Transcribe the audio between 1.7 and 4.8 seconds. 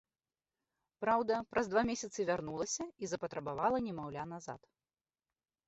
два месяцы вярнулася і запатрабавала немаўля назад.